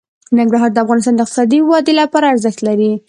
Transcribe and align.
ننګرهار 0.37 0.71
د 0.73 0.77
افغانستان 0.83 1.13
د 1.15 1.19
اقتصادي 1.23 1.59
ودې 1.61 1.93
لپاره 2.01 2.31
ارزښت 2.33 2.59
لري. 2.67 2.91